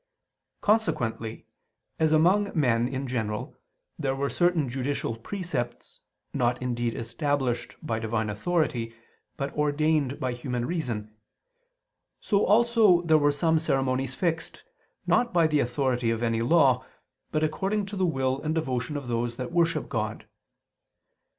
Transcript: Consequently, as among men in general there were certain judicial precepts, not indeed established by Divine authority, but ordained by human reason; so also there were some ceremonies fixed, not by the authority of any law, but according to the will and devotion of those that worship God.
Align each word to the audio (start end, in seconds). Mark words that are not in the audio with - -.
Consequently, 0.61 1.45
as 1.99 2.11
among 2.11 2.51
men 2.57 2.87
in 2.87 3.07
general 3.07 3.55
there 3.99 4.15
were 4.15 4.31
certain 4.31 4.67
judicial 4.67 5.15
precepts, 5.15 5.99
not 6.33 6.59
indeed 6.59 6.95
established 6.95 7.75
by 7.83 7.99
Divine 7.99 8.27
authority, 8.27 8.95
but 9.37 9.55
ordained 9.55 10.19
by 10.19 10.33
human 10.33 10.65
reason; 10.65 11.15
so 12.19 12.43
also 12.43 13.03
there 13.03 13.19
were 13.19 13.31
some 13.31 13.59
ceremonies 13.59 14.15
fixed, 14.15 14.63
not 15.05 15.31
by 15.33 15.45
the 15.45 15.59
authority 15.59 16.09
of 16.09 16.23
any 16.23 16.41
law, 16.41 16.83
but 17.31 17.43
according 17.43 17.85
to 17.85 17.95
the 17.95 18.07
will 18.07 18.41
and 18.41 18.55
devotion 18.55 18.97
of 18.97 19.07
those 19.07 19.35
that 19.35 19.51
worship 19.51 19.87
God. 19.87 20.25